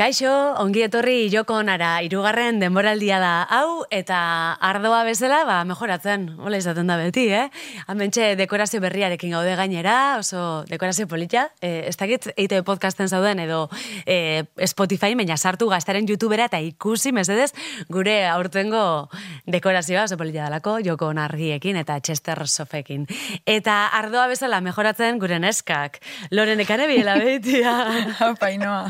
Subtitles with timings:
[0.00, 4.16] Kaixo, ongi etorri joko onara, irugarren denboraldia da hau, eta
[4.64, 7.50] ardoa bezala, ba, mejoratzen, hola izaten da beti, eh?
[7.84, 13.66] Hamentxe dekorazio berriarekin gaude gainera, oso dekorazio polita, eh, ez dakit eite podcasten zauden edo
[14.06, 17.50] eh, Spotify, baina sartu gaztaren youtubera eta ikusi, mesedez,
[17.92, 19.10] gure aurtengo
[19.52, 23.04] dekorazioa oso polita dalako, joko onargiekin eta Chester Sofekin.
[23.44, 26.00] Eta ardoa bezala mejoratzen gure neskak,
[26.32, 27.76] Loren ekane biela behitia.
[28.40, 28.88] Painoa.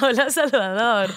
[0.00, 1.12] Hola, Salvador.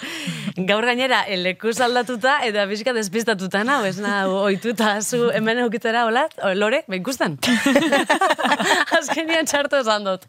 [0.68, 6.26] Gaur gainera, eleku aldatuta eta bizka despistatuta nau, ez na, oituta zu hemen eukitzera, hola,
[6.44, 7.38] o, lore, ikusten.
[8.98, 10.26] Azkenian txartu esan dut.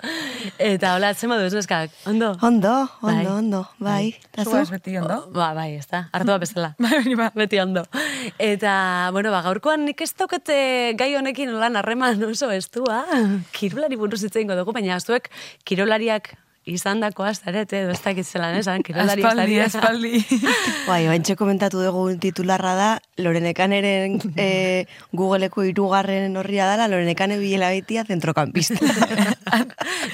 [0.62, 2.32] Eta hola, atzema duzu eskak, ondo?
[2.42, 3.26] Ondo, ondo, Bai.
[3.32, 4.04] ondo, bai.
[4.32, 4.76] Eta Zuaz zu?
[4.76, 5.18] beti ondo.
[5.34, 6.74] Ba, bai, ez da, hartua bezala.
[6.82, 7.30] Bai, ba.
[7.34, 7.84] Beti ondo.
[8.38, 8.74] Eta,
[9.12, 13.02] bueno, ba, gaurkoan nik ez daukete gai honekin lan harreman oso estua.
[13.56, 15.30] Kirolari buruz hitz egingo dugu, baina zuek
[15.68, 16.34] kirolariak
[16.64, 20.20] izan dako azarete, edo ez dakit zelan esan, kirolari Aspaldi, aspaldi.
[20.90, 22.90] Bai, oantxe komentatu dugu titularra da,
[23.22, 28.78] Lorenekaneren e, Googleeko irugarren horria dela, Lorenekane bilela baitia zentrokampista.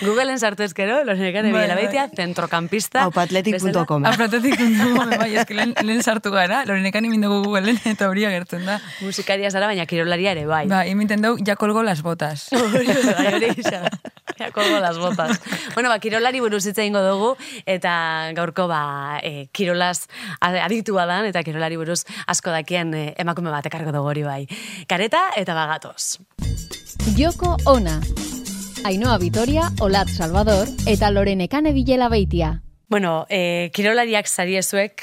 [0.00, 1.84] Googleen sartu ezkero, lorenekane Bai, bila bai.
[1.84, 3.04] baitia, zentrokampista.
[3.08, 4.06] Aupatletic.com.
[4.08, 8.78] Apratetik dugu, bai, eski lehen, lehen sartu gara, lorenekan imindugu Googleen eta hori agertzen da.
[9.04, 10.64] Musikaria zara, baina kirolaria ere, bai.
[10.70, 12.48] Ba, imiten dugu, ja kolgo las botas.
[12.52, 13.52] Bai.
[14.38, 15.40] Ja, colgo las botas.
[15.74, 17.32] bueno, ba, kirolari buruz hitz egingo dugu,
[17.66, 20.06] eta gaurko, ba, e, kirolaz
[20.40, 24.42] aditua dan, eta kirolari buruz asko dakien e, emakume bat ekarko dugu hori bai.
[24.88, 26.18] Kareta eta bagatoz.
[27.18, 28.00] Joko ona.
[28.86, 32.67] Ainhoa Vitoria, Olat Salvador eta Lorenekane Bilela Beitia.
[32.88, 35.02] Bueno, e, kirolariak sariezuek,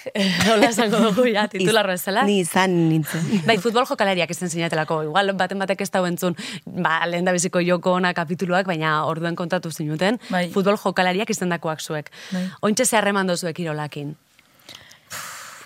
[0.49, 2.23] hola esango dugu, ja, titular bezala.
[2.25, 3.27] Ni izan nintzen.
[3.47, 5.03] Bai, futbol jokalariak izan zinatelako.
[5.11, 6.33] Igual baten batek ez da entzun,
[6.65, 10.17] ba, lehen da biziko joko ona kapituluak, baina orduen kontatu zinuten.
[10.31, 10.47] Bai.
[10.55, 12.09] Futbol jokalariak izan dakoak zuek.
[12.33, 12.47] Bai.
[12.65, 14.15] Ointxe ze harreman dozuek kirolakin.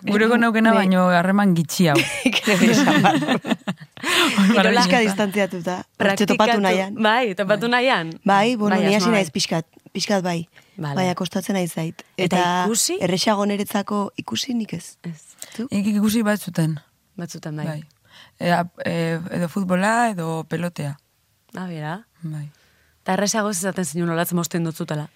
[0.07, 0.85] Gureko naukena Bai.
[0.85, 1.97] baino harreman gitxi hau.
[4.53, 5.75] Kirola- Pixka distantziatuta.
[5.99, 6.95] Hortxe topatu nahian.
[6.95, 8.13] Bai, topatu nahian.
[8.25, 9.33] Bai, bueno, Bai, ni asmoa hasi naiz bai.
[9.33, 9.65] pixkat.
[9.93, 10.47] Pixkat bai.
[10.77, 10.95] Vale.
[10.95, 12.03] Baina kostatzen nahi zait.
[12.17, 12.97] Eta ikusi?
[13.01, 14.95] Erresago niretzako ikusi nik ez.
[15.03, 15.19] Ez?
[15.69, 16.79] Ikik ikusi bat zuten.
[17.19, 17.65] batzutan bai.
[17.67, 17.83] Bai.
[18.39, 20.97] Ea, e, edo futbola, edo pelotea.
[21.55, 22.05] Ah, bera.
[22.23, 22.45] Bai.
[23.03, 25.09] Eta erresago ez ezaten zinun olatz mosten dutzutela.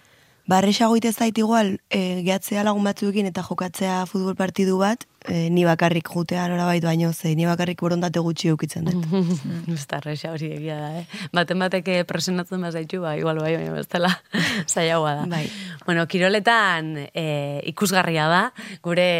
[0.46, 5.48] Ba, erresago ite zait igual, e, gehatzea lagun batzuekin eta jokatzea futbol partidu bat, e,
[5.48, 9.08] ni bakarrik jutea nora baitu baino, ze ni bakarrik borondate gutxi eukitzen dut.
[9.72, 11.28] Ez da erresa hori egia da, eh?
[11.32, 14.12] Baten batek presionatzen bazaitu, ba, igual bai, baina bestela
[14.72, 15.26] zailagoa da.
[15.32, 15.46] Bai.
[15.86, 17.26] Bueno, kiroletan e,
[17.72, 18.44] ikusgarria da,
[18.84, 19.10] gure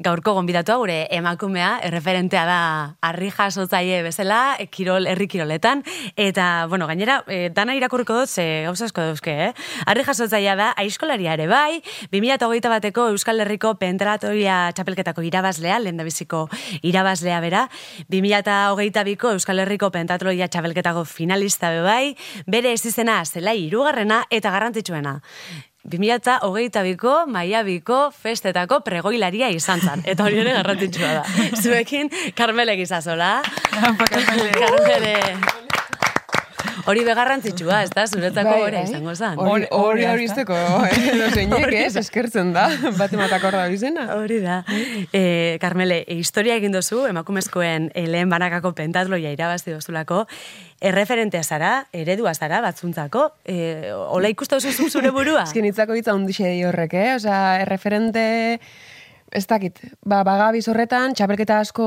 [0.00, 2.60] gaurko gonbidatua, gure emakumea, erreferentea da
[3.04, 5.82] harri jasotzaile bezala, kirol, herri kiroletan,
[6.16, 9.50] eta, bueno, gainera, e, dana irakurriko dut, ze gauza asko dauzke, eh?
[9.84, 11.82] Harri jasotzailea da, aiskolaria ere bai,
[12.12, 16.46] 2008 bateko Euskal Herriko pentratoria txapelketako irabazlea, lehen biziko
[16.82, 17.66] irabazlea bera,
[18.08, 22.16] 2008ko Euskal Herriko pentatloia txapelketako finalista be bai,
[22.46, 25.18] bere ez izena zelai irugarrena eta garrantzitsuena.
[25.88, 30.04] 2008ko Maiabiko festetako pregoilaria izan zan.
[30.06, 31.24] Eta hori ere garrantzitsua da.
[31.62, 33.34] Zuekin, Carmele gizazola.
[33.82, 34.52] Apa, Carmele.
[34.54, 35.71] Carmele.
[36.90, 38.04] Hori begarrantzitsua, ez da?
[38.06, 38.84] Zuretzako Bai, hori bai.
[38.88, 39.38] izango zan.
[39.38, 40.56] Hori hori Hori izteko,
[40.92, 42.66] edo zeinek, ez, eskertzen da,
[43.00, 44.06] bat ematak hor da bizena.
[44.16, 44.62] Hori da.
[45.12, 50.24] E, Carmele, e, historia egin dozu, emakumezkoen e, lehen banakako pentatloia irabazi dozulako,
[50.82, 55.44] erreferentea zara, eredua zara, batzuntzako, e, ola ikusta oso zure burua?
[55.48, 57.12] Ezken hitzako hitza hundixe di horrek, eh?
[57.16, 58.24] Osea, erreferente,
[59.32, 61.86] ez dakit, ba, bagabiz horretan, txapelketa asko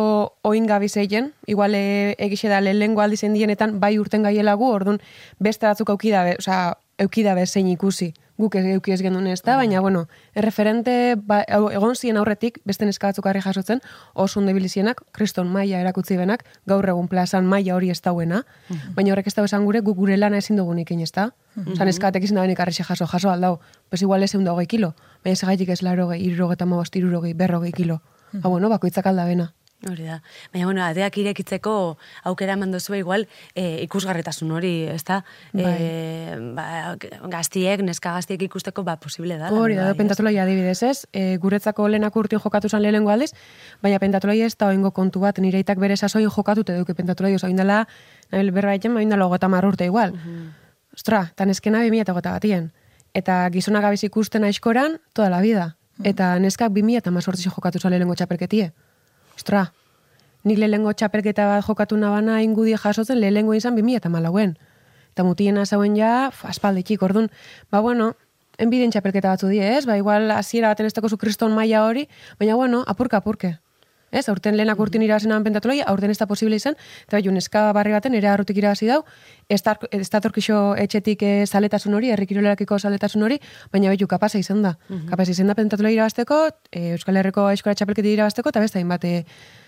[0.50, 5.00] oin gabiz egin, igual e, egixe da lehengo aldizen dienetan, bai urten gaielagu, orduan
[5.40, 6.74] beste batzuk aukidabe, osea,
[7.06, 8.14] eukidabe zein ikusi.
[8.38, 12.86] Guk ez euki ez gendun ez da, baina, bueno, erreferente, ba, egon ziren aurretik, beste
[12.86, 13.80] neska batzuk harri jasotzen,
[14.14, 18.44] oso ondo ibilizienak, kriston maila erakutzi benak, gaur egun plazan maila hori ez dauena,
[18.96, 21.30] baina horrek ez da esan gure, guk gure lana ezin dugun ikin ez da.
[21.56, 23.60] Osa, neska batek ezin da benik arrexe jaso, jaso aldau,
[23.90, 27.72] pues igual ez egun hogei kilo, baina segaitik ez larogei, irurogei eta mabost, irurogei, berrogei
[27.72, 28.02] kilo.
[28.42, 29.54] Ha, bueno, bakoitzak alda bena.
[29.84, 30.22] Hori da.
[30.54, 31.72] Baina, bueno, adeak irekitzeko
[32.32, 35.20] aukera eman duzu igual e, ikusgarretasun hori, ez da?
[35.54, 36.96] E, ba,
[37.30, 39.52] gaztiek, neska gaztiek ikusteko, ba, posible da.
[39.54, 40.96] Hori da, bai, pentatoloia adibidez, ez?
[41.14, 43.34] E, guretzako lehenak urtin jokatu zan lehenengo aldiz,
[43.84, 47.52] baina pentatoloia ez da oingo kontu bat, nire itak bere sasoin jokatute duke pentatoloia, oso
[47.52, 47.84] oindala,
[48.32, 50.16] nabil berra egiten, oindala hogeta urte igual.
[50.96, 52.72] Ostra, tan eskena 2000 eta gota batien.
[53.14, 55.76] Eta gizona gabiz ikusten aizkoran, toda la vida.
[56.04, 58.72] Eta neskak 2000 eta mazortzi jokatu zan lehenengo txapelketie.
[59.36, 59.72] Ostra,
[60.44, 64.56] nik lehenengo txapelketa bat jokatu nabana ingudi jasotzen lehenengo izan 2000 eta malauen.
[65.16, 67.30] Eta mutiena zauen ja, fa, aspalditik, orduan,
[67.72, 68.14] ba bueno,
[68.58, 69.86] enbidien txapelketa batzu die, ez?
[69.88, 72.08] Ba, igual hasiera baten ez dakozu kriston maila hori,
[72.40, 73.56] baina bueno, apurka apurke.
[74.16, 76.78] Ez, aurten lehenak urtin irabazen pentatuloi, aurten ez da posible izan,
[77.08, 79.02] eta bai, neska barri baten ere arrutik irabazi dau,
[79.50, 83.40] ez da- ez datorkixo etxetik eh, zaletasun hori, herrikirolerakiko zaletasun hori,
[83.74, 84.78] baina behitu kapasa izan da.
[85.10, 86.40] Kapasa izan da pentatuloi irabazteko,
[86.72, 89.26] eh, Euskal Herriko eskola txapelketi irabazteko, eta beste hainbat eh,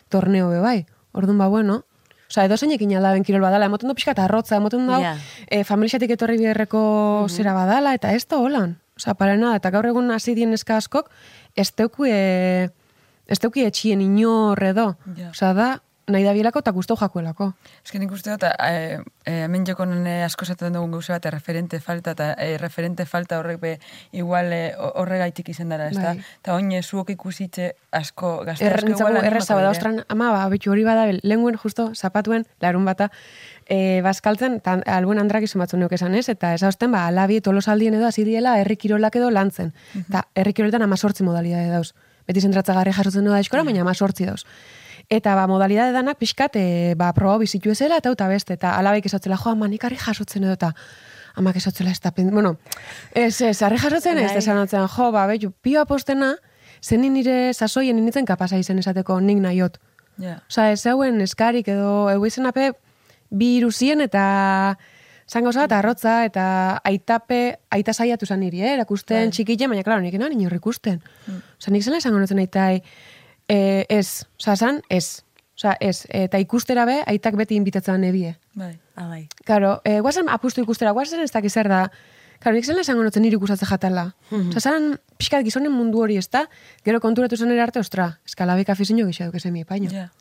[0.09, 0.85] torneo be bai.
[1.13, 1.83] Orduan ba, bueno,
[2.29, 5.13] Osa, edo zeinekin aldaben kirol badala, emoten du pixka eta arrotza, emoten du Ja.
[5.49, 8.73] e, familiatik etorri biherreko zera badala, eta ez da holan.
[8.97, 11.07] Osa, para nada, eta gaur egun hasi dien eska askok,
[11.55, 12.67] ez teuki, e,
[13.27, 14.93] ez teuki etxien inor edo.
[15.17, 15.31] Ja.
[15.31, 15.69] Osa, da,
[16.07, 17.49] nahi da bielako eta guztau jakuelako.
[17.83, 21.27] Ez que nik uste dut, e, e, hemen joko nene asko zaten dugun gauza bat,
[21.33, 23.73] referente falta, eta e, referente falta horrek be,
[24.15, 26.13] igual e, horregaitik izan dara, ez da?
[26.15, 26.23] Bai.
[26.39, 30.87] Eta oin zuok ikusitze asko, gazte asko igual erreza bada, ostran, ama, ba, bitu hori
[30.87, 33.11] bada, lenguen justo zapatuen, larun bata,
[33.67, 37.41] e, bazkaltzen, eta albuen andrak izan batzu neuk esan ez, eta ez hausten, ba, alabi
[37.43, 39.75] tolosaldien edo hasi diela herri kirolak edo lantzen.
[40.07, 41.91] Eta herri kiroletan amazortzi modalidade dauz.
[42.27, 44.43] Beti zentratzagarri jasotzen du da eskola, baina amazortzi dauz.
[45.09, 49.05] Eta ba, modalidade danak pixkat, e, ba, proba bizitu ezela, eta uta beste, eta alabaik
[49.07, 50.73] esatzela, jo, ama, nik harri jasotzen edo, eta
[51.37, 52.57] amak esatzela ez da, bueno,
[53.13, 54.41] ez, ez, harri jasotzen ez, Bai.
[54.41, 56.33] esan otzen, jo, ba, behitu, pio apostena,
[56.83, 59.77] zenin nire sasoien nintzen kapasa izen esateko nik nahiot.
[60.19, 60.41] Ja.
[60.49, 62.71] Osa, ez hauen eskarik edo, egu izen ape,
[63.29, 64.77] bi iruzien eta
[65.27, 66.45] zango bat arrotza eta
[66.87, 68.73] aitape, aita saiatu zan niri, eh?
[68.77, 71.01] erakusten txikile, baina, klaro, nik enan inor ikusten.
[71.27, 72.81] Osa, nik zela esango notzen aitai,
[73.47, 75.23] e, ez, osa, zan, ez.
[75.57, 78.35] Osa, ez, eta ikustera be, aitak beti inbitatzen nebie.
[78.55, 78.75] Bai.
[78.95, 79.25] Ah, bai.
[79.45, 81.87] Karo, e, guazen apustu ikustera, guazen ez dakiz zer da.
[82.39, 84.11] Karo, nik zela esango notzen niri ikustatze jatala.
[84.31, 86.45] Osa, zan, pixkat gizonen mundu hori ez da,
[86.85, 89.89] gero konturatu zen arte, ostra, eskalabik afizinio gixeatu kezemi, paino.
[89.91, 90.11] Ja.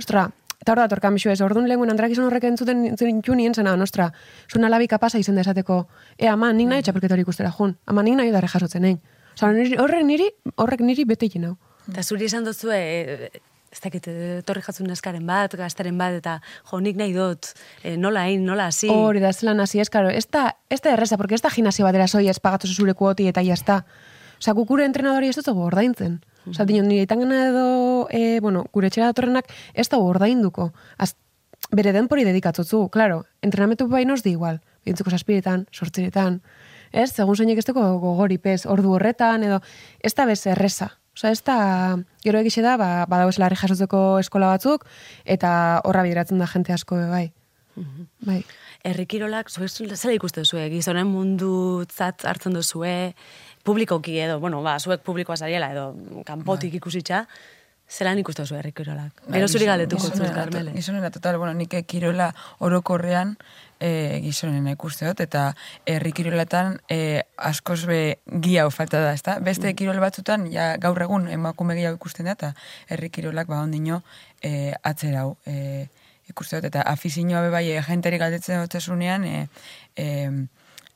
[0.00, 0.30] Ostra,
[0.60, 3.74] eta hor da torkan bisu ez, orduan lehenguen andrak izan horrek entzuten entzuten nien zena,
[3.80, 4.10] ostra,
[4.50, 5.86] zuen alabi kapasa izen da esateko,
[6.18, 9.00] e, ama, nik nahi txapelketa hori ikustera jun, ama, nik nahi dara jasotzen egin.
[9.34, 9.48] Osa,
[9.82, 11.56] horrek niri, horrek niri bete hau.
[11.88, 13.30] Eta zuri esan duzu, e,
[13.70, 16.40] ez dakit, e, torri jatzun neskaren bat, gaztaren bat, eta
[16.70, 18.90] jo, nik nahi dut, e, nola hain, nola hasi.
[18.90, 21.86] Hori da, zelan hasi, ez, karo, ez da, ez da erreza, porque ez da gimnasio
[21.86, 23.84] batera zoi ez pagatu zure kuoti eta jazta.
[24.40, 26.20] Osa, gukure entrenadori ez dut ordaintzen.
[26.48, 30.70] Osa, dinon, nire itangena edo, e, bueno, gure etxera datorrenak ez da ordainduko.
[30.96, 31.14] Az,
[31.70, 34.60] bere denpori dedikatzotzu, claro, entrenamentu bainoz di igual.
[34.84, 36.40] Bintzuko saspiretan, sortziretan,
[36.92, 39.60] ez, segun zeinek ez duko gogori, pez, ordu horretan, edo,
[40.00, 40.94] ez da bez erreza.
[41.16, 44.86] Osa, ez da, gero egixe da, ba, badago eslari jasotzeko eskola batzuk,
[45.24, 45.52] eta
[45.84, 47.26] horra bideratzen da jente asko, be, bai.
[48.26, 48.40] Bai.
[48.84, 53.14] Herrikirolak, zuek zela ikuste zue, gizonen mundu hartzen duzue,
[53.64, 55.86] publikoki edo, bueno, ba, zuek publikoa zariela edo
[56.26, 57.26] kanpotik ikusitza,
[57.90, 59.24] zelan ikuste zue herrikirolak.
[59.34, 60.72] Gero zuri galdetuko zuen, Gizonena, Carmele.
[60.76, 62.30] Gizonena, total, bueno, nik kirola
[62.62, 63.34] orokorrean
[63.80, 65.48] e, gizonena ikuste dut, eta
[65.90, 68.00] herri kiroletan e, askoz be
[68.44, 69.38] gia falta da, ezta?
[69.42, 72.52] Beste kirol batzutan, ja, gaur egun emakume gehiago ikusten da, eta
[72.88, 74.02] herri kirolak ba ondino
[74.42, 75.88] e, atzerau e,
[76.30, 79.46] ikuste dut, eta afizioa be bai, e, jenteri galdetzen dutzesunean, e,
[79.96, 80.06] e,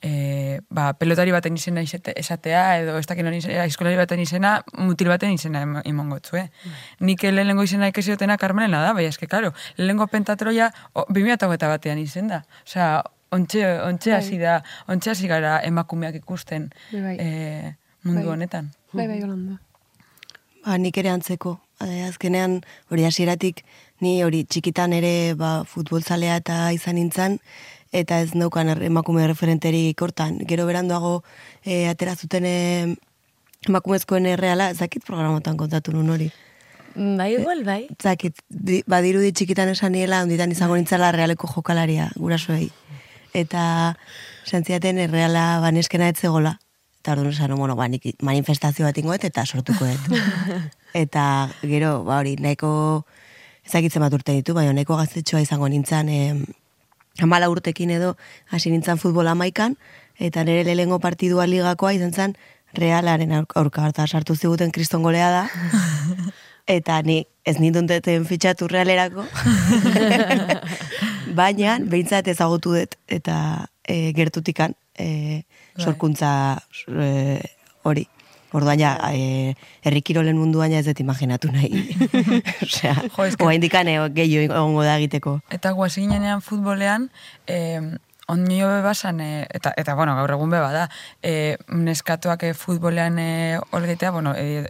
[0.04, 4.50] e, ba, pelotari baten izena izate- esatea, edo ez dakin hori izena, eskolari baten izena,
[4.76, 6.42] mutil baten izena em- emango txue.
[7.00, 12.28] Nik lehenengo izena ikasiotena Carmelena da, bai, eske, karo, lehenengo pentatroia o, 2008 batean izen
[12.28, 12.42] da.
[12.66, 12.90] Osea,
[13.32, 14.58] ontxe, ontxe hasi da,
[14.92, 17.16] ontxe hasi gara emakumeak ikusten Bai, bai.
[17.18, 18.32] e, mundu Bai.
[18.36, 18.72] honetan.
[18.92, 19.56] Bai, bai, Yolanda.
[20.64, 21.58] Ba, nik ere antzeko.
[21.82, 22.60] Eh, azkenean,
[22.92, 23.64] hori hasieratik
[24.00, 27.38] ni hori txikitan ere ba, futbolzalea eta izan nintzen,
[27.94, 30.40] eta ez neukan emakume referenterik hortan.
[30.50, 31.20] Gero beranduago
[31.62, 32.94] e, atera zuten eh,
[33.68, 36.28] emakumezkoen erreala, ez dakit programotan kontatu nun hori.
[36.94, 37.80] Bai, igual, bai.
[38.02, 42.68] Zakit, di, badirudi txikitan esan niela, onditan izango nintzala realeko jokalaria, gurasoei.
[43.34, 43.62] Eta
[44.46, 46.56] sentziaten erreala baneskena etzegola.
[47.02, 50.18] Eta orduan esan, bueno, ba, nik manifestazio bat ingoet eta sortuko dut.
[51.04, 51.24] eta
[51.62, 52.70] gero, ba hori, nahiko
[53.66, 56.63] ezakitzen bat urte ditu, baina nahiko gaztetxoa izango nintzen, e,
[57.22, 58.16] amala urtekin edo
[58.50, 59.76] hasi nintzen futbol amaikan,
[60.18, 62.36] eta nire lehengo partidua ligakoa izan zen
[62.74, 65.44] realaren aurka, harta sartu ziguten kriston golea da.
[66.66, 69.26] Eta ni ez nindun deten fitxatu realerako.
[71.38, 73.36] Baina, behintzat ezagutu dut, eta
[73.84, 75.42] e, gertutikan e,
[75.76, 76.30] sorkuntza
[76.88, 77.36] e,
[77.84, 78.06] hori.
[78.54, 81.84] Orduan ja, e, herrikirolen munduan ja ez dut imaginatu nahi.
[82.64, 85.40] Osea, Jo, que- oa indikan e, gehiago egongo da egiteko.
[85.50, 87.08] Eta guazinean futbolean,
[87.50, 87.80] eh,
[88.30, 90.84] onio bebasan, e, eta, eta, bueno, gaur egun beba da,
[91.20, 94.64] e, neskatuak e, futbolean e, olgetea, bueno, e,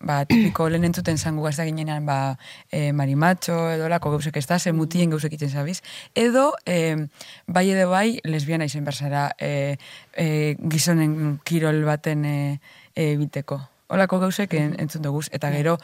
[0.00, 2.38] ba, tipiko lehen entzuten zango gazta ginenan, ba,
[2.72, 5.82] e, marimacho, edo lako gauzek ez da, ze mutien gauzek iten zabiz.
[6.18, 7.06] Edo, e,
[7.46, 9.76] bai edo bai, lesbiana izen berzara, e,
[10.16, 12.36] e, gizonen kirol baten e,
[12.96, 13.60] e, biteko.
[13.88, 15.28] Olako gauzek en, entzun duguz.
[15.30, 15.76] Eta gero,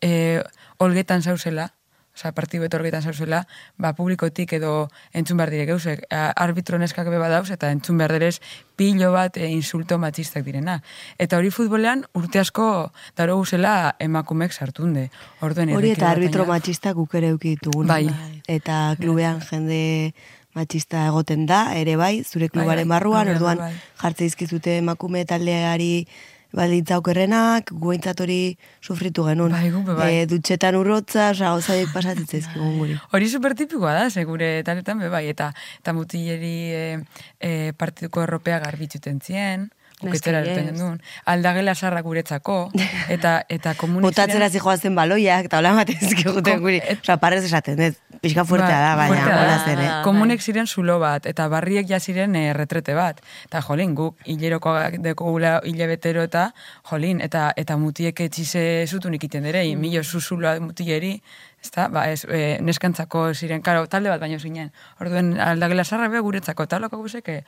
[0.00, 0.42] e,
[0.78, 1.72] olgetan zauzela,
[2.18, 3.44] Osa, partidu betorgetan zauzela,
[3.78, 8.10] ba, publikotik edo entzun behar dire gauzek, a- arbitro neskak beba dauz, eta entzun behar
[8.16, 8.40] direz
[8.74, 10.80] pilo bat e, insulto matxistak direna.
[11.16, 15.12] Eta hori futbolean urte asko daro guzela emakumek sartunde.
[15.46, 17.86] Orduen, Hori eta arbitro batainak- matxista guk ere ditugun.
[17.86, 18.10] Bai.
[18.48, 20.12] Eta klubean jende
[20.58, 23.72] matxista egoten da, ere bai, zure klubaren bai, barruan, bai, orduan bai.
[24.02, 26.08] jartze izkizute emakume taldeari
[26.54, 29.52] baldintza okerrenak, guentzat hori sufritu genuen.
[29.52, 30.08] Bai, gu be bai.
[30.22, 32.98] E, dutxetan urrotza, osa, gauzaiek pasatitzea izkigun guri.
[33.12, 35.50] Hori supertipikoa da, segure taletan be bai, eta,
[35.82, 36.84] eta mutileri e,
[37.40, 39.68] e, partiduko erropea garbitzuten zien,
[40.02, 40.80] uketera Neska, duten yes.
[40.80, 42.58] duen, aldagela sarra guretzako,
[43.14, 46.80] eta, eta komunik Botatzera zijoazen baloiak, eta hola bat ezkiguten guri.
[46.94, 49.88] Osa, parrez esaten, ez, pixka fuertea da, baina, fuertea hola zen, eh?
[49.88, 53.20] Ah, Komunek ziren zulo bat, eta barriek ja ziren eh, retrete bat.
[53.48, 56.48] Eta jolin, guk hileroko dekogula hile betero eta
[56.90, 59.82] jolin, eta eta mutiek etxize zutun ikiten dere, mm.
[59.82, 61.16] milo zuzuloa mutileri,
[61.62, 64.70] ezta, ba, ez, e, neskantzako ziren, karo, talde bat baino zinen.
[65.02, 67.38] Orduen, aldagela sarra be guretzako, eta holako guzek eh,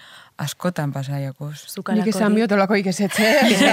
[0.43, 1.55] askotan pasaiakuz.
[1.71, 3.29] Zukalako Nik esan biot olako ikesetxe,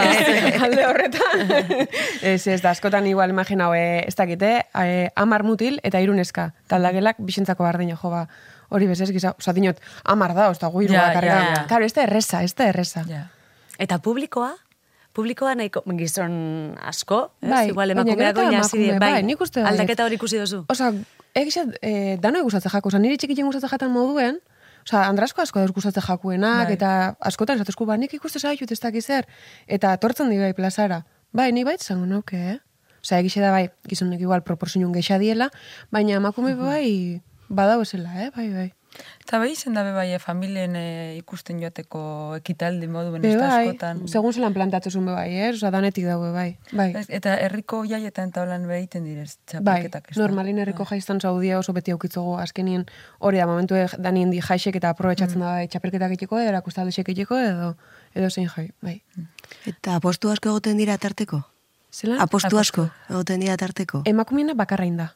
[0.67, 1.55] alde horretan.
[2.33, 6.51] ez, ez, da, askotan igual imaginau, e, ez dakite, e, amar mutil eta iruneska.
[6.69, 8.27] Taldagelak bisentzako bardina jo, ba,
[8.69, 11.65] hori bezez, giza, oza, dinot, amar da, ozta, guiru Ja, bakarrik ja, ja.
[11.71, 13.03] Claro, ez da erresa, ez da erresa.
[13.09, 13.25] Ja.
[13.81, 14.53] Eta publikoa?
[15.17, 16.33] Publikoa nahiko gizon
[16.85, 17.49] asko, ez?
[17.49, 19.63] Bai, Igual baina emakumeak gero eta oinasi die, bai, nik uste.
[19.65, 20.59] Aldaketa hori ikusi duzu.
[20.69, 20.91] Osa,
[21.33, 24.39] egiz, e, danoi gustatzen jako, osa, niri txikitzen gustatzen jatan moduen,
[24.87, 26.75] Osa, andrasko asko dauz gustatzen jakuenak, Bai.
[26.77, 26.89] eta
[27.27, 29.25] askotan esatuzku, ba, nik ikuste zaitut ez dakiz zer,
[29.67, 31.01] eta tortzen di bai plazara.
[31.35, 32.57] Bai, ni bait zango nauke, eh?
[33.03, 35.49] Osa, egixe da bai, gizonek igual proportzionun gexa diela,
[35.91, 38.29] baina emakume bai, badau esela, eh?
[38.35, 38.69] Bai, bai.
[39.27, 41.99] Eta bai izen dabe bai, eh, familien eh, ikusten joateko
[42.37, 43.99] ekitaldi moduen Be ez da bai, askotan.
[44.07, 45.49] segun zelan plantatzezun be bai, eh?
[45.49, 46.57] Osa, danetik daue, bai.
[46.71, 49.83] Bai, Eta herriko jaietan eta holan behiten direz, bai.
[49.83, 50.07] txapelketak.
[50.15, 50.21] da?
[50.21, 52.85] normalin herriko jaiztan saudia oso beti aukitzogu azkenien
[53.19, 57.37] hori da momentu danien di jaixek eta aprobetsatzen da bai, txapelketak egiteko, edo erakustaldexek egiteko,
[57.37, 57.75] edo,
[58.15, 59.01] edo zein jai, bai.
[59.65, 61.43] Eta apostu asko egoten dira tarteko?
[61.91, 62.19] Zelan?
[62.21, 64.01] Apostu asko egoten dira tarteko?
[64.05, 65.11] Emakumeena bakarrain da.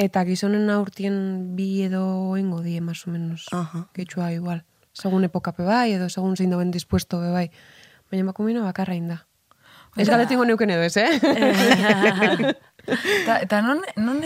[0.00, 1.16] Eta gizonen aurtien
[1.56, 3.46] bi edo ingo die, más o menos.
[3.52, 3.86] Aha.
[3.94, 4.64] Getxua igual.
[4.96, 7.50] Segun epoka pe bai, edo segun zein dauen dispuesto be bai.
[8.08, 9.26] Baina emakumeena bakarrain da.
[9.98, 11.10] Ez galetingo neuken edo ez, eh?
[12.90, 14.22] Eta, eta non, non,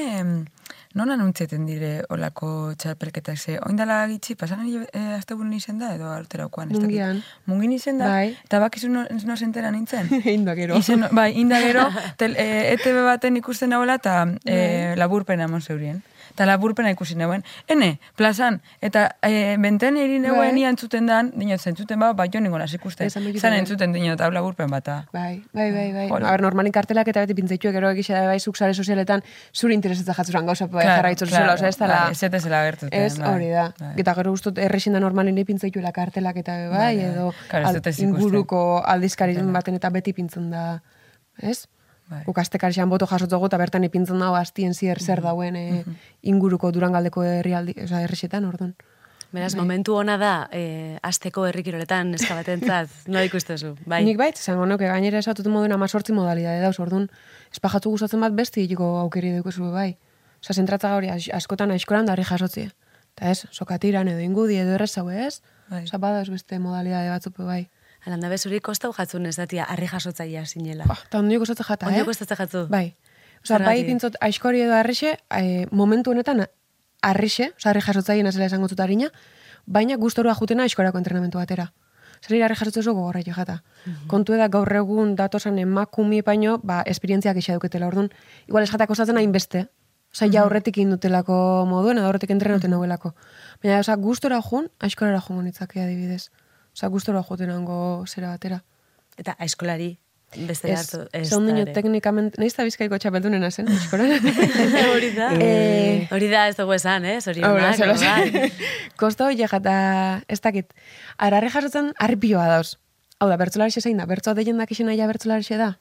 [0.94, 3.56] non anuntzeten dire olako txapelketak ze?
[3.66, 6.70] Oindala gitxi, pasan e, azte buren izen da, edo arteraukoan?
[6.70, 6.86] ez dakit.
[6.86, 7.22] Mungian.
[7.50, 8.12] Mungin izen da?
[8.14, 8.36] Bai.
[8.46, 10.08] Eta bakizu no, no zentera nintzen?
[10.34, 10.78] Einda gero.
[10.78, 11.88] Izen, bai, inda gero,
[12.20, 14.38] tel, e, ETV baten ikusten nagoela eta Bai.
[14.46, 16.02] e, laburpena emon zeurien.
[16.34, 17.44] Eta laburpena ikusi nagoen.
[17.70, 20.60] Ene, plazan, eta e, benten eri nagoen Bai.
[20.64, 23.08] ia entzuten dan, dinot, zentzuten ba, bai jo ningon hasi ikusten.
[23.10, 25.04] Zan entzuten dinot, hau laburpen bata.
[25.12, 26.08] Bai, bai, bai, bai.
[26.08, 26.26] Joder.
[26.26, 29.22] A ber, normalin kartelak eta beti pintzaitu gero egixe da bai zuk sare sozialetan
[29.54, 32.00] zure interesetza jatzuran gauza bai Claro, jarraitzen claro, zela, oza, ez dela.
[32.04, 33.72] bai, ez zela gertuten, Ez, bai, hori da.
[33.78, 33.92] bai.
[34.02, 39.74] Eta gero gustot errexin da normalin pintzaitu kartelak eta bai, edo al- inguruko aldizkari baten
[39.78, 40.82] eta beti pintzen da,
[41.38, 41.68] ez?
[42.14, 42.22] Bai.
[42.26, 45.84] Guk astekarixan boto jasotzogu eta bertan ipintzen dago astien zier zer dauen e,
[46.22, 48.74] inguruko durangaldeko herrialdi, oza, herrixetan, orduan.
[49.34, 54.04] Beraz, momentu ona da, eh, asteko herrikiroletan eskabatentzat, nola ikustezu, bai.
[54.06, 57.08] Nik bait, zango nuke, gainera esatut moduen amazortzi modalidade dauz, orduan,
[57.50, 59.96] espajatu gustatzen bat besti egiko aukeri dugu bai.
[60.38, 62.68] Osa, zentratza gauri as- askotan aizkoran darri jasotzi.
[63.16, 65.40] Eta ez, sokatiran edo ingudi edo errez hau ez,
[65.70, 65.82] Bai.
[65.82, 67.64] osa, badauz beste modalidade batzupe bai.
[68.04, 70.84] Alanda bezuri kostau jatzun ez datia, harri jasotzaia zinela.
[70.88, 72.02] Ba, eta ondio gustatzen jata, eh?
[72.04, 72.66] gustatzen jatzu?
[72.72, 72.96] Bai.
[73.44, 76.44] Osa, bai pintzot aizkori edo arrixe, eh, momentu honetan
[77.02, 79.10] arrixe, osa, harri jasotzaien azela esango zut harina,
[79.66, 81.72] baina gustorua jutena aizkorako entrenamentu batera.
[82.24, 83.58] Zer harri jasotzen zo gogorra jo jata.
[84.08, 88.08] Kontu da gaur egun datosan emakumi baino, ba, esperientziak isa duketela, orduan,
[88.48, 89.66] igual eskatak osatzen hainbeste.
[90.14, 93.12] Osa, ja horretik indutelako moduen, edo horretik entrenuten nauelako.
[93.62, 96.30] Baina, osa, gustora jun, aizkorara jun nitzake adibidez.
[96.74, 98.62] Osa, gustora juten hango zera batera.
[99.16, 99.92] Eta aizkolari,
[100.34, 101.04] beste Ez, hartu.
[101.14, 101.72] Ez, segun dino da ere.
[101.76, 104.10] teknikamente, nahiz da bizkaiko txapeldunena zen, aizkoran.
[104.94, 105.28] Hori da.
[105.38, 107.20] Eh, Hori da, ez dugu esan, eh?
[107.22, 107.52] Zela
[107.94, 108.50] bai.
[108.98, 109.76] Kosta hori jata,
[110.26, 110.74] ez dakit,
[111.18, 112.74] ararri jasotzen harripioa dauz.
[113.22, 115.76] Hau da, bertzolarixe zein da, bertzoa deien dakixen aia bertzolarixe da.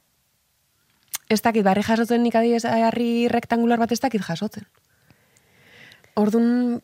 [1.33, 4.67] Ez dakit, barri jasotzen nik adibidez harri rektangular bat ez dakit jasotzen.
[6.15, 6.83] Orduan,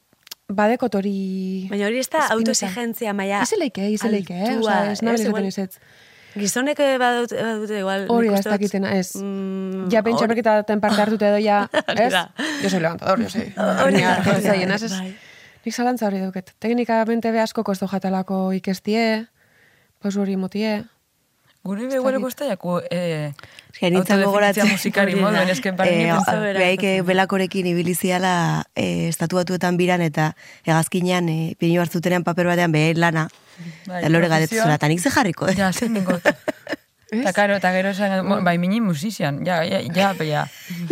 [0.50, 1.68] badekot hori...
[1.70, 2.34] Baina hori ez da espineta.
[2.36, 4.54] autoexigentzia maia Izeleike, izeleike, eh?
[4.56, 5.80] altua, Osa, ez nabil ez, ez ez.
[6.40, 8.04] Gizonek eh, badute, badute igual.
[8.14, 9.16] Hori da, ez dakitena, ez.
[9.18, 11.64] mm, Ja, pentsa hori- berketaten parte hartute edo ja,
[11.96, 12.14] ez?
[12.64, 13.48] Yo soy levantador, yo soy.
[13.86, 14.92] Hori da, hori ez, ez?
[14.94, 15.16] bai.
[15.66, 16.54] Nik zalantza hori duket.
[16.60, 19.26] Teknikamente be asko kosto jatalako ikestie,
[20.00, 20.84] pos hori motie.
[21.64, 23.34] Gure beguelo kostaiako eh,
[23.74, 24.70] Eske nintzen autodefinitzia gogoratzen.
[24.72, 25.28] musikari Hori da.
[25.28, 26.38] moduen, eske barri Eh, pentsa.
[26.56, 30.32] Behaik eh, belakorekin ibiliziala eh, estatuatuetan biran eta
[30.66, 33.28] hegazkinean eh, piñu hartzutenean paper batean behe lana.
[33.88, 34.38] Bai, Eta lore profesioa.
[34.38, 35.48] gadetu zela, eta nik ze jarriko.
[35.50, 35.56] eh?
[35.58, 36.24] Ja, zen ningot.
[37.12, 40.44] Eta karo, eta gero esan, bai, mini musizian, ja, ja, ja, ja.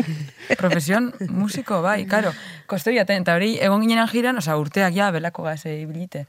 [0.58, 2.32] Profesion musiko, bai, karo.
[2.66, 6.26] Kostoriaten, eta hori, egon ginenan jiran, oza, urteak ja, belako gaze ibilite.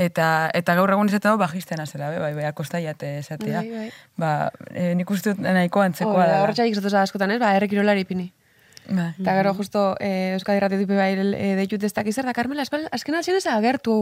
[0.00, 0.26] Eta,
[0.56, 3.60] eta gaur egun izaten hau bajisten azela, be, bai, bai, akostaiate esatea.
[3.60, 3.88] Bai, bai.
[4.20, 4.32] Ba,
[4.72, 7.40] e, nik uste dut nahiko antzekoa da, horretxaik zatoza askotan, ez?
[7.42, 8.30] Ba, errekirolari ipini.
[8.90, 9.12] Bai.
[9.20, 12.88] Eta gero justo eh, Euskadi Ratitu bai e, deitut ez dakiz zer da, Carmela, espal,
[12.90, 13.94] azken altzen ez agertu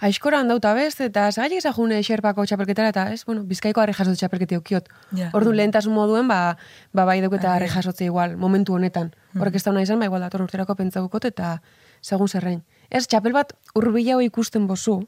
[0.00, 4.58] aizkoran dauta best, eta zagaitik ezagune xerpako txapelketara, eta ez, bueno, bizkaiko harri jasotze txapelketi
[4.58, 4.88] ukiot.
[5.20, 5.30] Ja.
[5.36, 6.56] Ordu lehentasun moduen, ba,
[6.96, 9.12] ba bai dauketa harri jasotze igual, momentu honetan.
[9.36, 11.60] Horrek ez da izan, ba igual dator urterako pentsagukot, eta
[12.02, 12.64] segun zerrein.
[12.90, 15.04] Ez, txapel bat urbila hoi ikusten bozu,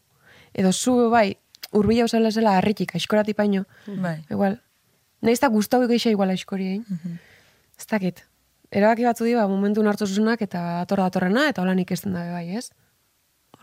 [0.54, 1.36] edo zu bai,
[1.72, 4.24] urbila zela zela harritik, aizkorati paino, Bai.
[4.30, 4.58] Igual.
[5.22, 7.18] Naiz da gustau geixa igual aizkori, egin.
[7.78, 8.24] Ez dakit.
[8.70, 12.70] Erabaki batzu dira, momentu hartu zuzunak eta dator datorrena, eta holan ikesten dabe bai, ez?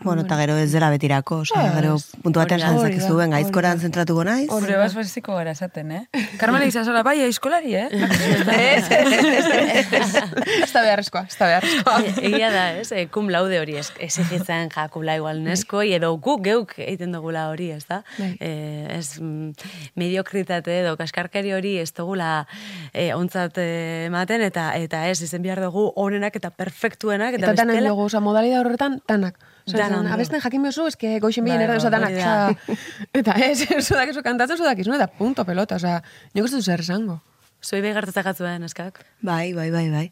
[0.04, 3.14] Bueno, eta gero ez dela betirako, osea, Ez, gero puntu batean hori hori da, ben,
[3.16, 4.46] hori gaizkoran zentratuko naiz.
[4.50, 6.02] Gure bas basiko gara esaten, eh?
[6.38, 7.88] Carmela izazola, bai, aizkolari, eh?
[7.90, 11.96] Ez, ez da beharrezkoa, ez da beharrezkoa.
[12.04, 12.90] E- Egia da, ez?
[12.92, 17.70] E, kum laude hori ez, exigitzen jakula igual nesko, edo guk geuk egiten dugula hori,
[17.74, 18.02] ez da?
[18.18, 18.30] Bai.
[18.40, 18.52] E,
[18.98, 19.50] ez mm,
[19.98, 22.44] mediokritate edo kaskarkeri hori ez dugula
[22.92, 27.62] e, ontzat eh, ematen, eta eta ez, izen behar dugu onenak eta perfektuenak, eta, Eta
[27.64, 29.40] danak bestela- dugu, oza, modalidad horretan, danak.
[29.66, 30.12] Osa, ondo.
[30.14, 32.14] abesten jakin bezu, eske goixen bilen Bai, erda, oza, bai, danak.
[32.14, 32.72] da.
[32.72, 32.76] Osa,
[33.18, 35.96] eta ez, zudak ezu kantatzen, zudak ezu, eta punto pelota, oza,
[36.34, 37.18] nik ez du zer esango.
[37.64, 39.02] Zuei behi gertatzakatzuen, eskak?
[39.26, 40.06] Bai, bai, bai, bai.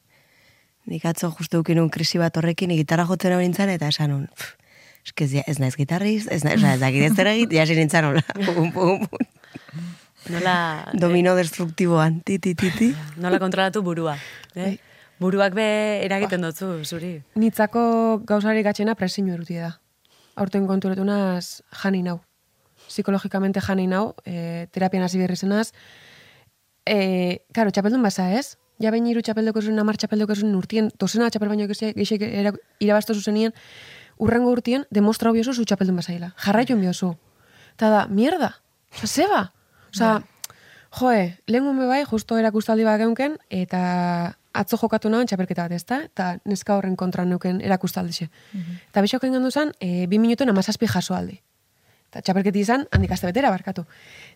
[0.90, 4.26] Nik atzo justu ukin un krisi bat horrekin, gitarra jotzen hori nintzen, eta esan un,
[4.34, 4.56] "Pff,
[5.06, 8.22] eske ez, naiz gitarriz, ez naiz, ez dakit ez egit, jasi nintzen hola.
[8.46, 9.28] Pum, pum, pum.
[10.30, 12.94] Nola, Domino destruktiboan, ti, ti, ti, ti.
[13.20, 14.16] nola kontrolatu burua.
[14.56, 14.78] Eh?
[15.24, 15.64] Buruak be
[16.04, 17.14] eragiten dutzu, zuri.
[17.40, 17.82] Nitzako
[18.28, 19.70] gauzari gatxena presinu erutie da.
[20.36, 22.18] Aurten konturetu naz jani nau.
[22.90, 25.70] Psikologikamente jani nau, e, terapian hasi berri zenaz.
[26.84, 28.58] E, karo, txapeldun basa ez?
[28.84, 32.28] Ja bain iru txapeldoko zuen, amar txapeldoko zuen urtien, dozena txapel baino geixek
[32.84, 33.56] irabazto zuzenien,
[34.20, 36.34] urrengo urtien, demostra biozu zu txapeldun basaila.
[36.44, 37.14] Jarraitu biozu.
[37.80, 38.58] Ta da, mierda.
[38.98, 39.42] Osa, zeba.
[39.88, 40.14] Osa,
[41.00, 43.84] joe, lehen bai, justo erakustaldi bat geunken, eta
[44.54, 46.00] atzo jokatu nahan txapelketa bat, ezta?
[46.06, 48.28] Eta neska horren kontra neuken erakustaldixe.
[48.90, 51.40] Eta bisoken gandu zen, e, bi minutuen amazazpi jaso aldi.
[52.10, 53.84] Eta txapelketi izan, handik aste betera barkatu.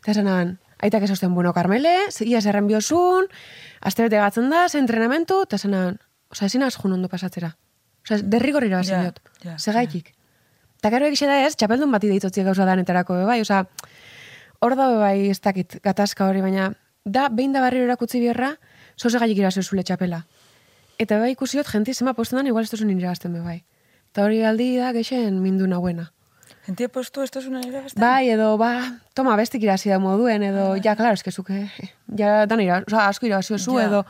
[0.00, 1.94] Eta esan aitak esosten, bueno, Carmele,
[2.26, 3.26] ia zerren biozun,
[3.80, 5.74] aste bete gatzen da, ze entrenamentu, eta esan
[6.30, 7.56] oza, ezin azjun ondo pasatzera.
[8.04, 9.20] Oza, derrigor irabazi Ja, diot.
[9.44, 10.14] ja, Segaitik.
[10.78, 13.64] Eta gero egixe da ez, txapeldun bati deitotzi gauza danetarako bai, oza,
[14.60, 16.72] hor da bai ez dakit gatazka hori, baina
[17.04, 18.56] da, behin da barriro erakutzi bierra,
[19.00, 20.24] zoze gaiik irabazi zule txapela.
[20.98, 23.62] Eta bai ikusiot, jenti zema posten dan, igual ez duzun irabazten be bai.
[24.12, 26.10] Eta hori aldi da, geixen mindu nahuena.
[26.66, 28.00] Gentie postu esto es una irabazten?
[28.02, 31.68] Bai, edo, ba, toma, bestik irazi da moduen, edo, ja, klaro, eske zuke,
[32.18, 33.86] ja, dan ira, oza, asko irazi zu, Ja.
[33.86, 34.04] edo,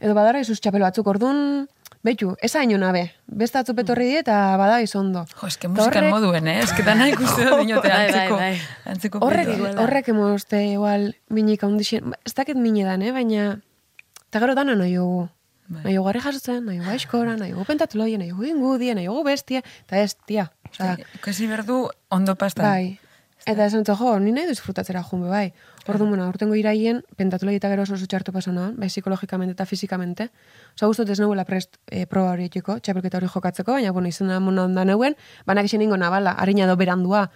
[0.00, 1.66] edo badara izuz txapelo batzuk, orduan,
[2.04, 5.24] betu, ez haino nabe, beste atzu petorri die, eta bada izondo.
[5.40, 6.60] Jo, eske musikan horrek- moduen, eh?
[6.62, 8.36] Eske dana ikuste dut dinote Bai, bai, antzeko.
[8.36, 8.60] bai.
[8.92, 9.74] Antzeko Horrek, bidea.
[9.82, 13.60] horrek emozte, igual, minik handixen, ez dakit mine dan, eh, baina,
[14.32, 15.28] eta gero dana nahi dugu.
[15.68, 15.82] Bai.
[15.84, 19.26] Nahi dugu garri jasotzen, nahi dugu aizkora, nahi dugu pentatuloia, nahi dugu ingudie, nahi dugu
[19.28, 20.46] bestia, eta ez, tia.
[20.70, 22.64] Osea, Kasi berdu ondo pastan.
[22.64, 22.98] Bai.
[23.44, 25.52] Eta esan jo, ni nahi disfrutatzera junbe, bai.
[25.84, 30.30] Orduan, bueno, urtengo iraien, pentatulei eta gero oso oso txartu pasana, bai psikologikamente eta fizikamente.
[30.76, 34.32] Osa, guztot ez nahuela prest e, proba hori etxeko, txapelketa hori jokatzeko, baina, bueno, izan
[34.32, 37.26] da mona onda neuen, banak izan ingo nabala, harina do berandua.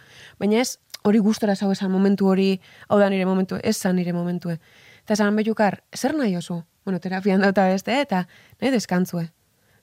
[0.41, 4.15] Baina ez, hori gustora zau esan momentu hori, hau da nire momentu, ez zan nire
[4.15, 4.61] momentue.
[5.07, 6.65] Eta esan behukar, zer nahi oso?
[6.85, 8.25] Bueno, terapian dauta beste, eta
[8.59, 9.29] nahi deskantzue.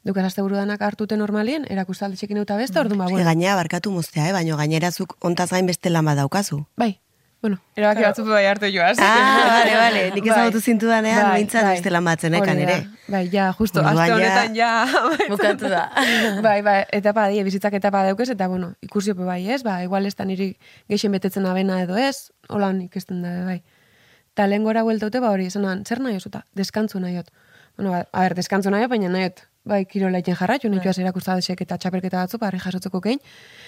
[0.03, 4.25] Dukaz azte burudanak hartute normalien, erakustaldi txekin dauta beste, orduan ba, bueno, gainera barkatu moztea,
[4.27, 4.33] eh?
[4.35, 6.57] baina gainerazuk ontaz gain beste lan bat daukazu.
[6.75, 6.97] Bai,
[7.39, 8.97] bueno, erabaki batzuk bai hartu joaz.
[8.99, 9.13] Ah,
[9.47, 10.99] bale, bale, nik ezagutu Bai,
[11.39, 11.71] mintzat bai.
[11.77, 12.73] beste lan bat zenekan Hori da.
[12.73, 12.87] ere.
[13.07, 14.71] Bai, ja, justo, Orduan aste honetan ja...
[15.31, 15.85] Bukatu da.
[16.49, 19.63] bai, bai, etapa die, bizitzak etapa daukez, eta bueno, ikusi ope bai, ez?
[19.63, 20.57] Ba, igual ez da niri
[20.91, 23.61] geixen betetzen abena edo ez, holan ikesten da, bai.
[24.33, 26.45] Ta lehen gora bueltaute, ba hori, esanan, zer nahi osuta?
[26.57, 27.29] Deskantzu nahiot.
[27.77, 31.61] Bueno, ba, a ber, deskantzu nahiot, baina nahiot bai, kirola iten jarraitu, nitu az erakustadesek
[31.65, 33.21] eta txapelketa batzu, barri jasotzeko kein.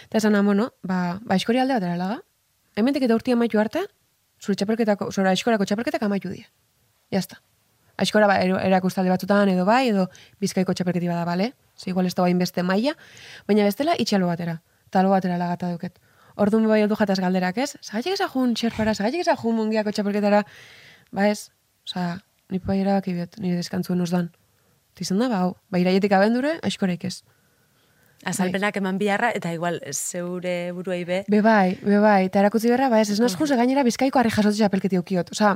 [0.09, 2.19] Eta esan bueno, ba, ba eskori alde batera laga.
[2.75, 3.85] Hementek eta urtia amaitu arte,
[4.41, 6.45] zure txapelketako, zure eskorako txapelketak amaitu die.
[7.11, 7.39] Jazta.
[7.95, 10.09] Aiskora ba, erakustaldi batzutan edo bai, edo
[10.43, 11.53] bizkaiko txapelketi bada, bale?
[11.77, 12.91] Ze igual ez da bain beste maila,
[13.47, 14.59] baina bestela itxalo batera.
[14.89, 15.99] Eta albo batera lagata duket.
[16.35, 17.77] Orduan bai oldu jataz galderak, ez?
[17.81, 20.41] Zagatik ezajun txerpara, zagatik ezajun mungiako txapelketara,
[21.15, 21.49] ba ez?
[21.87, 22.17] Osa,
[22.51, 24.31] ni bai erabaki biot, nire deskantzuen osdan.
[24.95, 27.21] Tizan da, ba, hau, ba, iraietik abendure, aiskoreik ez.
[28.25, 31.23] Azalpenak eman biharra, eta igual zeure buruei be.
[31.29, 34.31] Be bai, be bai, eta erakutzi berra, ba ez, ez nazkun ze gainera bizkaiko harri
[34.33, 35.31] jasotzi txapelketi ukiot.
[35.35, 35.55] Osa,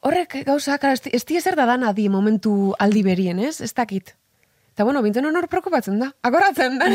[0.00, 3.60] horrek gauza, kara, ez di- ez da dana di momentu aldi berien, ez?
[3.60, 4.16] Ez dakit.
[4.78, 6.12] Eta bueno, bintzen honor preokupatzen da.
[6.22, 6.86] Akoratzen da.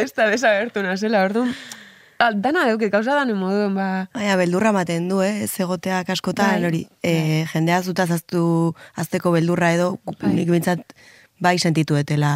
[0.00, 1.50] ez da desagertu nazela, orduan.
[2.16, 4.08] ah, Dana deuke, gauza danen moduen, ba...
[4.16, 5.42] Baina, beldurra ematen du, eh?
[5.44, 6.80] Ez egoteak askotan, Bai, hori.
[7.04, 10.32] E, jendea zutaz aztu, azteko beldurra edo, Bai.
[10.38, 10.96] nik bintzat,
[11.36, 12.32] bai sentitu etela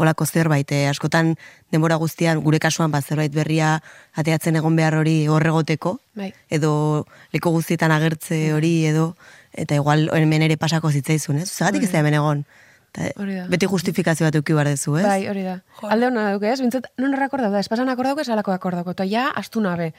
[0.00, 0.86] olako zerbait, eh?
[0.88, 1.34] askotan
[1.68, 3.74] denbora guztian, gure kasuan, bat zerbait berria
[4.16, 6.32] ateatzen egon behar hori horregoteko, Bai.
[6.48, 7.04] edo
[7.36, 9.10] leko guztietan agertze hori, edo,
[9.58, 11.50] eta igual hemen ere pasako zitzaizun, ez?
[11.50, 12.44] Zagatik ez da hemen egon.
[12.88, 13.42] Ta, Hori da.
[13.52, 15.02] beti justifikazio bat euki behar dezu, ez?
[15.04, 15.58] Bai, hori da.
[15.92, 16.56] Alde hona duke, ez?
[16.62, 19.90] Bintzat, non akordau da, espasan akordau ez alako akordauko, eta ja, astu nabe.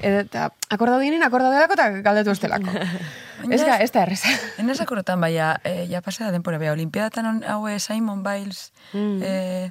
[0.00, 2.72] Eta akordau dinen, akordau delako eta galdetu estelako.
[3.52, 4.32] ez da, ez da erreza.
[4.64, 9.20] Enaz akorotan, baina, e, ja pasada denpora, bea, olimpiadatan on, haue Simon Biles, Mm.
[9.22, 9.68] e,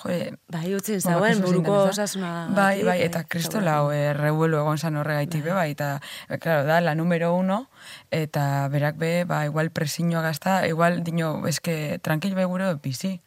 [0.00, 1.90] joe, Bai, utzi zauen, buruko zein den, ez da?
[1.90, 2.30] osasuna.
[2.56, 6.80] Bai, bai, eta kristola hau errebuelo egon zan horregaitik be, bai, eta, e, claro, da,
[6.80, 7.68] la número uno,
[8.10, 13.20] eta berak be, ba, igual presiñoa gazta, igual, dino, eske, tranquil be gure bizi.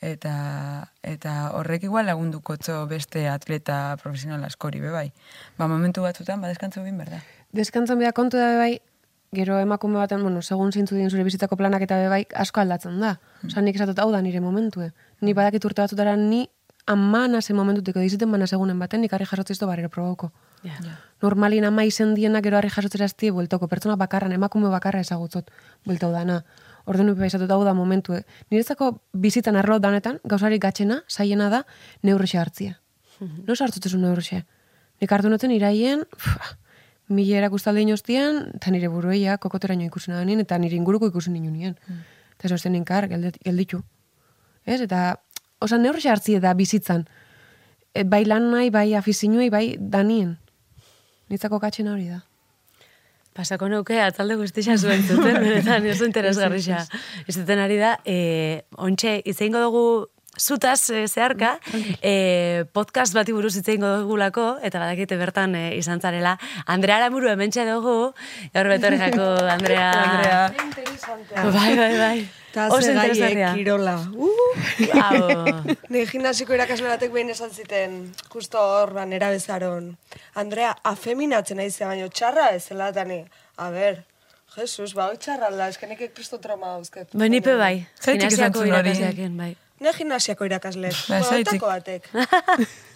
[0.00, 5.10] Eta, eta horrek igual lagunduko txo beste atleta profesional askori be, bai.
[5.58, 7.20] Ba, momentu batzutan, ba, deskantzu egin berda.
[7.52, 8.72] Deskantzan bida kontu da be bai,
[9.32, 12.98] gero emakume baten, bueno, segun zintzu dien zure bizitako planak eta be bai, asko aldatzen
[13.02, 13.18] da.
[13.46, 14.90] Osa, nik esatot hau da nire momentue.
[15.20, 16.48] Ni badakit urte batzutara ni
[16.86, 20.32] amana ze momentuteko diziten mana segunen baten, nik harri jasotzizto barriro probauko.
[20.64, 20.72] Ja.
[21.22, 25.50] Normalin ama izen dienak gero harri jasotzera azti bueltoko, pertsona bakarran, emakume bakarra ezagutzot,
[25.86, 26.42] bueltau dana.
[26.86, 28.16] Ordu nupe izatut hau da momentu.
[28.50, 31.64] Niretzako bizitan arlo danetan, gauzarik gatxena, zaiena da,
[32.02, 32.80] neurrixe hartzia.
[33.20, 34.44] No sartzutezu neurrixe.
[35.00, 36.54] Nik hartu noten iraien, pff,
[37.12, 41.52] mila erakustalde inoztian, eta nire burueia kokoteraino ikusen da nien, eta nire inguruko ikusen nien
[41.52, 41.78] nien.
[42.38, 43.84] Eta ez osten ninkar, gelditu.
[44.66, 44.80] Ez?
[44.80, 45.20] Eta,
[45.60, 47.06] osa, neurrixe hartzie da bizitzan.
[47.94, 50.36] E, bai lan nahi, bai afizinuei, bai danien.
[51.30, 52.20] Nitzako katxena hori da.
[53.36, 56.82] Pasako nuke atzalde guztia zuen zuten, benetan oso interesgarria.
[57.30, 59.84] Izaten ari da, e, ontxe, izeingo dugu
[60.38, 61.58] zutaz e, zeharka,
[62.02, 66.36] e, podcast bati buruz itzeingo dugulako, eta badakite bertan e, izan zarela.
[66.66, 68.12] Andrea Aramuru hementxe dugu,
[68.54, 69.90] gaur jako Andrea.
[69.92, 70.52] Andrea.
[71.34, 72.28] Bai, bai, bai.
[72.50, 73.94] Eta ze gaie kirola.
[74.10, 75.74] Uh!
[75.92, 79.96] Ni gimnasiko irakasle batek behin esan ziten, justo hor, ba, nera bezaron.
[80.34, 83.22] Andrea, afeminatzen nahi baino txarra ez zela, eta ni,
[83.56, 84.02] a ber,
[84.56, 87.14] Jesus, ba, txarra alda, eskenek kristo trauma dauzket.
[87.14, 87.86] bai, nipe bai.
[88.02, 89.54] Gimnasiako irakasleaken, bai.
[89.80, 90.90] Ne gimnasiako irakasle.
[91.08, 91.20] Ba.
[91.24, 92.08] Bueno, batek.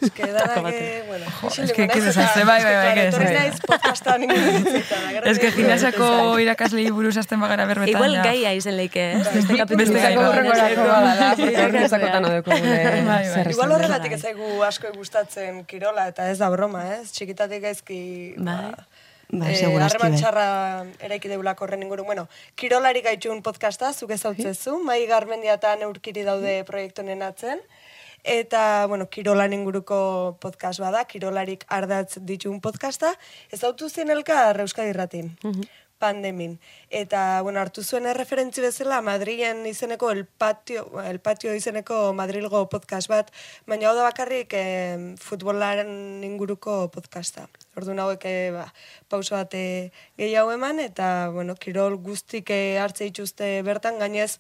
[0.05, 1.25] Eske danak, eh, bueno.
[1.65, 4.19] eske, que desastre, bai, bai, bai, que Etorri desastre.
[4.29, 5.25] naiz.
[5.31, 7.95] Ez que gimnasiako irakaslei buruz azten bagara berbetan.
[7.95, 9.23] Igual gaia izen leike, eh?
[9.33, 9.79] Beste kapitulu.
[9.81, 10.03] Beste bat.
[10.05, 13.23] gai, Horreko bai, erako badala, porque hor nezakotan odeko gure Bai, bai.
[13.33, 17.09] zer Igual horregatik ez zaigu asko gustatzen kirola, eta ez da broma, ez?
[17.17, 18.03] Txikitatik gaizki...
[18.37, 18.75] Bai.
[19.41, 20.21] Ba, eh, segurazki harreman bai.
[20.21, 20.47] txarra
[21.07, 22.05] eraiki deulako horren inguru.
[22.05, 27.63] Bueno, kirolari gaitxun podcasta, zuk ezautzezu, mai garmendia eta neurkiri daude proiektu honen atzen.
[28.25, 33.11] Eta, bueno, kirolan inguruko podcast bada, kirolarik ardatz ditun podcasta.
[33.53, 35.35] Ez dautu zien elkar Euskadi Irratin,
[36.05, 36.59] pandemin.
[36.93, 43.09] Eta, bueno, hartu zuen erreferentzi bezala, Madrilen izeneko el patio, el patio izeneko Madrilgo podcast
[43.09, 43.31] bat,
[43.71, 47.47] baina hau da bakarrik eh, futbolaren inguruko podcasta.
[47.79, 48.67] Orduan hauek eh, ba,
[49.09, 49.91] pauso bat eh,
[50.21, 54.37] gehiago eman, eta, bueno, kirol guztik eh, hartze dituzte bertan, gainez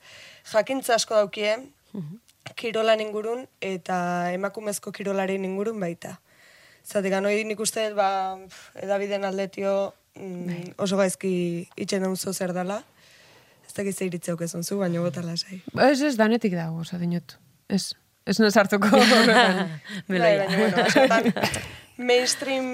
[0.53, 1.57] jakintza asko daukie,
[2.61, 3.97] kirolan ingurun eta
[4.37, 6.19] emakumezko kirolaren ingurun baita.
[6.85, 12.81] Zatik, hori nik uste, ba, pf, edabideen aldetio mm, oso gaizki itxen dauzo zer dela.
[13.67, 15.61] Ez dakiz iritzeok ezun zu, baina bota lasai.
[15.73, 17.37] Ba, Ez, ez, danetik dago, oza, dinot.
[17.69, 17.95] Ez,
[18.27, 19.79] ez no sartuko horretan.
[20.09, 21.33] Bai, baina, bueno,
[21.97, 22.69] mainstream,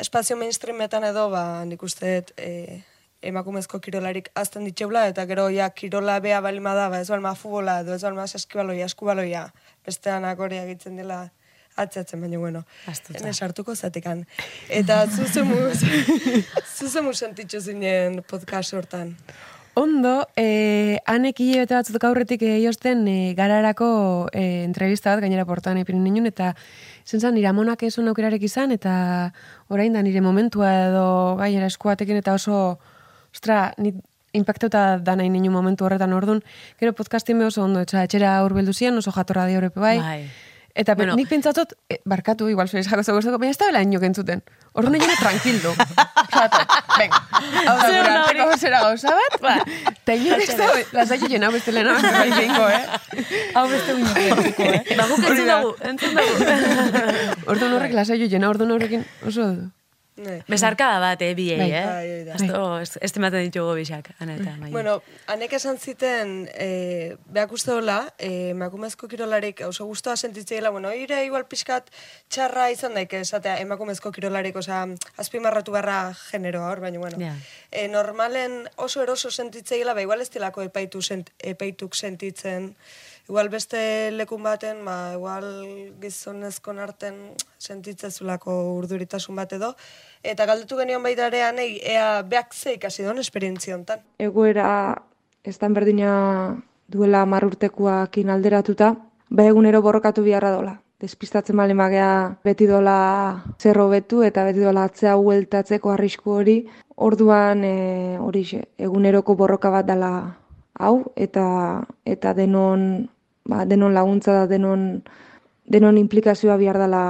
[0.00, 2.82] espazio mainstreametan edo, ba, nik uste dut, e,
[3.24, 7.78] emakumezko kirolarik azten ditxeula, eta gero ja kirola bea balima da, ba, ez balma futbola,
[7.80, 9.46] edo ez balma saskibaloia, eskubaloia,
[9.86, 11.30] bestean hori egitzen dela
[11.76, 13.18] atzatzen, baina bueno, Astuta.
[13.18, 14.26] ene sartuko zatekan.
[14.68, 15.56] Eta zuzemu,
[16.78, 19.16] zuzemu sentitzu zinen podcast hortan.
[19.74, 25.44] Ondo, eh, hanek hile bete batzut aurretik eh, josten eh, gararako eh, entrevista bat, gainera
[25.48, 26.52] portan epin ninun, eta
[27.02, 29.32] zen zan, nire amonak esun aukerarek izan, eta
[29.68, 31.06] orain da nire momentua edo
[31.42, 32.78] gainera eskuatekin, eta oso,
[33.34, 33.98] ostra, nit
[34.34, 36.42] impactauta da nahi ninu momentu horretan orduan,
[36.78, 39.98] gero podcastin oso ondo, etxera urbeldu zian, oso jatorra di horrepe bai.
[39.98, 40.22] Bai.
[40.74, 41.14] Eta Bueno.
[41.14, 44.42] nik pentsatot, eh, barkatu, igual zuez jako zego baina ez da bela inok entzuten.
[44.72, 45.70] Orduan egin tranquildo.
[46.34, 46.58] Osatu,
[46.98, 47.20] venga.
[47.68, 48.58] Hau da, Zer gure ona arteko hori.
[48.58, 49.54] zera gauza bat, ba,
[49.92, 50.66] eta inok ez da,
[50.98, 52.82] lasai jena beste lehena, bai behingo, eh?
[53.54, 54.82] Hau beste edatiko, eh?
[54.98, 57.46] Ba, guk entzun dugu, entzun dugu.
[57.46, 59.46] Orduan horrek lasai jena, orduan horrekin oso
[60.16, 60.22] du.
[60.22, 60.44] Ne.
[60.48, 61.72] Besarkada bat, eh, biei, Bai.
[61.72, 61.84] eh?
[61.86, 62.80] Bai, da.
[62.80, 64.70] Ez- estimatzen ditugu bisak, ana eta mai.
[64.70, 70.92] Bueno, hanek esan ziten, e, behak uste dola, e, emakumezko kirolarik oso guztua sentitzeiela, bueno,
[70.94, 71.90] ire igual pixkat
[72.28, 77.18] txarra izan daik esatea emakumezko kirolarik, osea, azpimarratu barra generoa hor, baina, bueno.
[77.18, 77.34] Ja.
[77.72, 82.76] E, normalen oso eroso sentitzeiela, ba, igual ez epaitu sent, epaituk sentitzen,
[83.24, 85.46] Igual beste lekun baten, ba, igual
[86.02, 87.14] gizonezkon arten
[87.56, 89.72] sentitzezulako urduritasun bat edo.
[90.22, 94.04] Eta galdetu genion baita ere anei, ea beak ze ikasi duen esperientzia hontan.
[94.18, 95.00] egoera
[95.42, 98.94] ez dan berdina duela marrurtekoakin alderatuta,
[99.30, 100.80] ba egunero borrokatu biharra dola.
[101.00, 106.58] Despistatzen bali magea beti dola zerro betu eta beti dola atzea hueltatzeko arrisku hori.
[106.96, 107.74] Orduan e,
[108.20, 108.44] hori
[108.78, 110.36] eguneroko borroka bat dela
[110.78, 113.08] hau eta eta denon
[113.44, 115.04] ba, denon laguntza da denon
[115.64, 117.04] denon implikazioa behar dela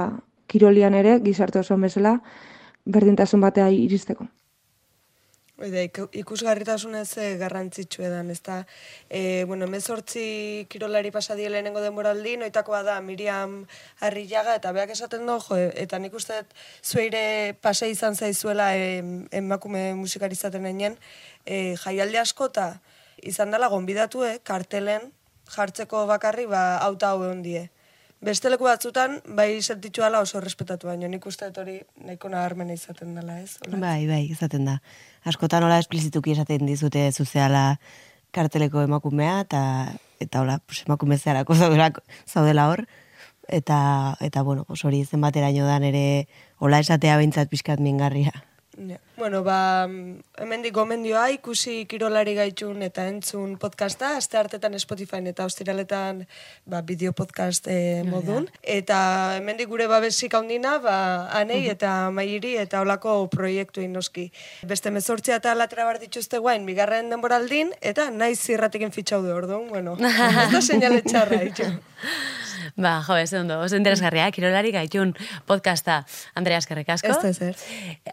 [0.47, 2.19] kirolian ere, gizarte osoan bezala,
[2.85, 4.27] berdintasun batea iristeko.
[5.55, 8.57] Iku- ikusgarritasunez eh, garrantzitsu edan, ez da,
[9.07, 13.61] e, bueno, emezortzi kirolari pasadie lehenengo denboraldi, noitakoa da Miriam
[14.03, 16.51] Arrillaga, eta beak esaten du, jo, eta nik uste dut
[16.83, 20.99] zueire pase izan zaizuela em, emakume musikari izaten einen,
[21.45, 22.81] e, jaialdi askota
[23.23, 25.13] izan dela gonbidatue, kartelen
[25.51, 27.69] jartzeko bakarri, ba, auta hau ondie.
[28.25, 33.37] Beste leku batzutan, bai sentitxuala oso respetatu baino, nik uste hori nahiko nabarmena izaten dela,
[33.43, 33.57] ez?
[33.65, 33.81] Hola.
[33.83, 34.79] Bai, bai, izaten da.
[35.29, 37.77] Askotan hola esplizituki esaten dizute zuzeala
[38.33, 39.61] karteleko emakumea, eta,
[40.23, 41.91] eta hola, pues, emakume zeharako zaudela,
[42.25, 42.85] zaudela hor.
[43.47, 43.77] Eta,
[44.25, 46.27] eta bueno, hori zenbateraino dan ere
[46.57, 48.33] hola esatea behintzat pixkat mingarria.
[48.75, 48.97] Ja.
[49.17, 49.87] Bueno, ba,
[50.43, 56.25] hemendik gomendioa ikusi kirolari gaitxun eta entzun podcasta, aste hartetan Spotify eta ostiraletan
[56.67, 58.49] ba, bideo podcast eh, modun.
[58.59, 58.99] Eta
[59.37, 60.97] hemendik gure babesik handina, ba,
[61.31, 64.27] anei eta mairi eta olako proiektu noski.
[64.67, 69.95] Beste mezortzia eta latera bar dituzte guain, bigarren denboraldin, eta naiz zirratiken fitxaude orduan, bueno,
[70.43, 71.71] ez da seinale txarra, itxo.
[72.75, 75.13] Ba, jo, ez ondo, oso interesgarria, kirolari gaitun
[75.47, 76.01] podcasta.
[76.35, 77.13] Andrea, eskerrik asko.
[77.13, 77.61] Ez da ezer.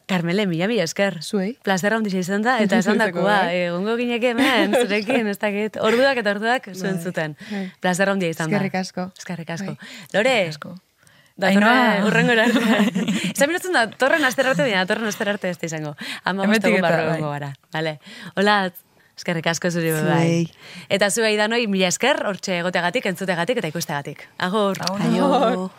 [0.06, 1.18] Carmele, mila mila esker.
[1.24, 1.50] Zuei.
[1.64, 3.58] Plazerra ondixi izan da, eta esan dakoa, bai.
[3.66, 7.36] egongo ginek hemen, zurekin, ez dakit, orduak eta orduak zuen zuten.
[7.82, 8.60] Plazerra ondia izan da.
[8.60, 9.08] Eskerrik asko.
[9.18, 9.76] Eskerrik asko.
[10.14, 10.76] Lore, asko.
[11.34, 11.64] Da, Ainhoa.
[11.64, 12.60] torre, urrengo arte.
[13.32, 15.94] Esan minutzen da, torren aster arte dira, torren aster arte ez da izango.
[16.28, 17.20] Ama bostegun eta, barro bai.
[17.24, 17.48] gara.
[17.72, 17.94] Vale.
[18.36, 18.56] Hola,
[19.16, 20.02] eskerrik asko zuri bai.
[20.04, 20.42] Zuei.
[20.92, 24.26] Eta zuei danoi mila esker, hortxe egoteagatik, entzutegatik eta ikustegatik.
[24.44, 24.76] Agur.
[24.90, 25.70] Agur.